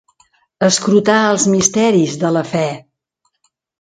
Escrutar 0.67 1.17
els 1.33 1.45
misteris 1.55 2.17
de 2.25 2.33
la 2.39 2.43
fe. 2.55 2.65